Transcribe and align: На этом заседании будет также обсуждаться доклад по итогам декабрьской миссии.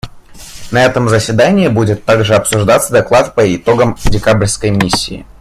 На 0.71 0.83
этом 0.83 1.09
заседании 1.09 1.67
будет 1.67 2.05
также 2.05 2.33
обсуждаться 2.33 2.91
доклад 2.91 3.35
по 3.35 3.55
итогам 3.55 3.95
декабрьской 4.05 4.71
миссии. 4.71 5.27